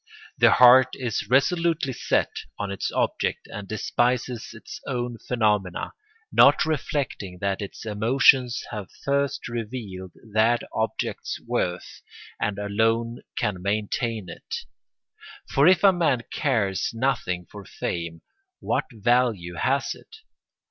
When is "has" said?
19.53-19.93